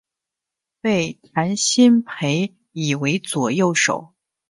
[0.81, 4.15] 被谭鑫培倚为左右手。